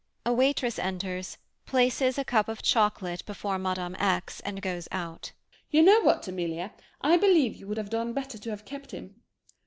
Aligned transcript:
[A 0.25 0.33
waitress 0.33 0.79
enters, 0.79 1.37
places 1.67 2.17
a 2.17 2.25
cup 2.25 2.47
of 2.49 2.63
chocolate 2.63 3.23
before 3.27 3.59
Mme. 3.59 3.95
X. 3.99 4.39
and 4.39 4.59
goes 4.59 4.87
out.] 4.91 5.31
MME. 5.33 5.41
X. 5.53 5.67
You 5.69 5.81
know 5.83 5.99
what, 6.01 6.27
Amelie! 6.27 6.71
I 7.01 7.17
believe 7.17 7.55
you 7.55 7.67
would 7.67 7.77
have 7.77 7.91
done 7.91 8.11
better 8.11 8.39
to 8.39 8.49
have 8.49 8.65
kept 8.65 8.93
him! 8.95 9.21